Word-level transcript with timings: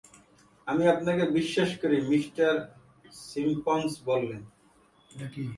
আমি 0.67 0.87
আপনাকে 0.87 1.23
বিশ্বাস 1.31 1.69
করি, 1.81 1.97
মি. 2.01 2.19
সিম্পসন 3.13 3.81
বললেন। 4.05 4.41